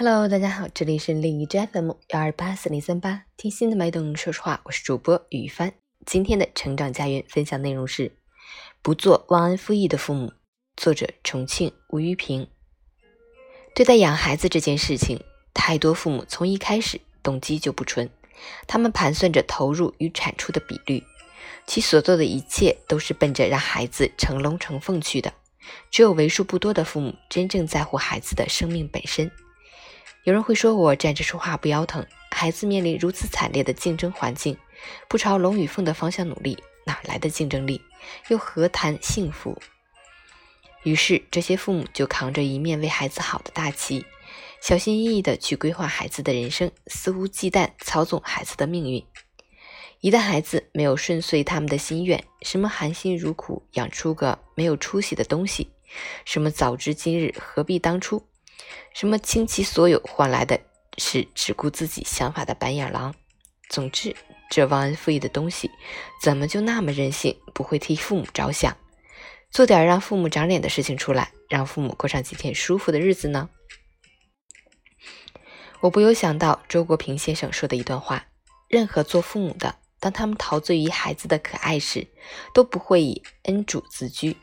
[0.00, 5.72] Hello，大家好，这里是荔枝 FM 幺二八四零三八，听心的脉动说实话，我是主播雨帆。
[6.06, 8.12] 今天的成长家园分享内容是：
[8.80, 10.32] 不做忘恩负义的父母。
[10.76, 12.46] 作者：重庆吴玉平。
[13.74, 15.20] 对待养孩子这件事情，
[15.52, 18.08] 太多父母从一开始动机就不纯，
[18.68, 21.02] 他们盘算着投入与产出的比率，
[21.66, 25.32] 其所做的一切都是奔着让孩子成龙成凤去的。
[25.90, 29.28] 只有为数不多的父母真正在乎孩子的生命本身。
[30.24, 34.56] 有人会说我站着说话不腰疼，孩子面临如此惨烈的竞争环境，
[35.08, 37.80] 不朝龙与凤的方向努力，哪来的竞争力？
[38.28, 39.60] 又何谈幸福？
[40.84, 44.04] 于是这些父母就扛着一面为孩子好的大旗，
[44.60, 49.04] 小心翼翼地去规划孩子的人生，肆无忌惮操纵孩子的命运。
[50.00, 55.72] 一旦孩子没有顺遂他们的心愿，什么含辛茹苦养出个没有出息的东西，
[56.24, 58.27] 什么早知今日何必当初？
[58.94, 60.60] 什么倾其所有换来的
[60.96, 63.14] 是只顾自己想法的白眼狼？
[63.68, 64.16] 总之，
[64.50, 65.70] 这忘恩负义的东西，
[66.22, 68.76] 怎么就那么任性，不会替父母着想，
[69.50, 73.50] 做点让父母长脸的事情出来，让父母过上几天舒服的日子呢？
[75.80, 78.26] 我不由想到周国平先生说的一段话：
[78.68, 82.08] 任何做父母的，当他们陶醉于孩子的可爱时，
[82.52, 84.36] 都不会以恩主自居。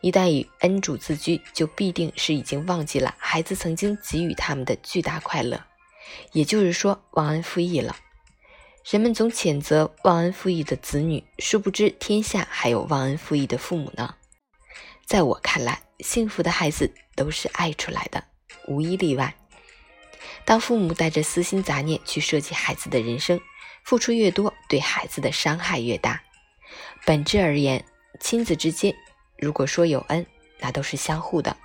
[0.00, 5.64] 一旦以恩主自居，就必定是已经忘记了孩子曾经给予他们的巨大快乐，
[6.32, 7.96] 也就是说忘恩负义了。
[8.84, 14.16] 人们总谴责忘恩负义的子女，殊不知天下还有忘恩负义的父母呢。
[15.06, 18.24] 在我看来，幸福的孩子都是爱出来的，
[18.66, 19.34] 无一例外。
[20.44, 23.40] 当父母带着私心杂念去设计孩子的人生，
[23.84, 26.20] 付出越多，对孩子的伤害越大。
[27.04, 27.84] 本质而言，
[28.20, 28.92] 亲子之间。
[29.42, 30.24] 如果说有恩，
[30.60, 31.56] 那都是相互的。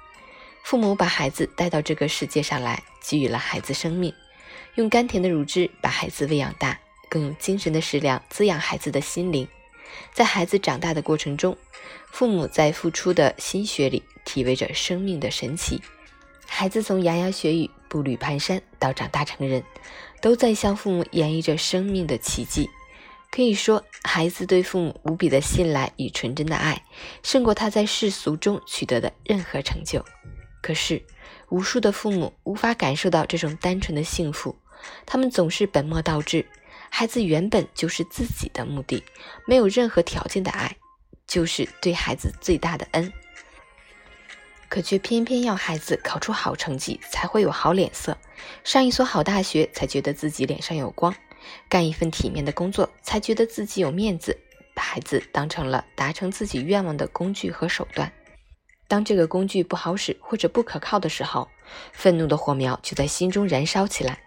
[0.64, 4.12] 父母把孩子带到这个世界上来，给予了孩子生命，
[4.74, 9.48] 用甘甜的乳汁把孩子喂养大，更用精神的食粮滋养孩子的心灵。
[10.12, 11.56] 在孩子长大的过程中，
[12.12, 15.80] 父母在付出的心血里体味着生命的神奇。
[16.48, 19.64] 孩子从牙牙学语、步履蹒跚到长大成人，
[20.20, 22.68] 都在向父母演绎着生命的奇迹。
[23.38, 26.82] 可以说，孩子对父母无比的信赖与纯真的爱，
[27.22, 30.04] 胜过他在世俗中取得的任何成就。
[30.60, 31.06] 可是，
[31.50, 34.58] 无数的父母无法感受到这种单纯的幸福，
[35.06, 36.48] 他们总是本末倒置。
[36.90, 39.04] 孩子原本就是自己的目的，
[39.46, 40.76] 没有任何条件的爱，
[41.28, 43.14] 就是对孩子最大的恩。
[44.68, 48.18] 可却偏偏要孩子考出好成绩才会有好脸色，
[48.64, 51.16] 上一所好大学才觉得自己脸上有光。
[51.70, 54.38] 干一份体面的工作，才觉得自己有面子，
[54.74, 58.12] 把孩子当成了达成自己愿望的工具和手段。
[58.88, 61.50] 当这个工具不好使或者不可靠的时候，
[61.92, 64.20] 愤怒的火苗就在心中燃烧起来，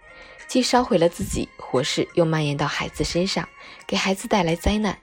[0.47, 3.49] 既烧毁了自己，火势又蔓延到孩子身上，
[3.87, 4.99] 给孩子带来灾难。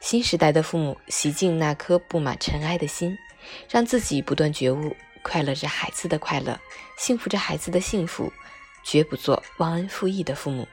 [0.00, 3.16] 新时代的父母洗净那颗布满尘埃的心，
[3.70, 6.58] 让自己不断觉悟，快乐着孩子的快乐，
[6.96, 8.32] 幸福着孩子的幸福，
[8.82, 10.66] 绝不做忘恩负义的父母。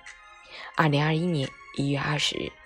[0.81, 2.61] 二零二一年一月二十日。